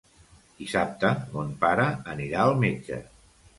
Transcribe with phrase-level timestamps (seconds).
[0.61, 3.01] Dissabte mon pare anirà al metge.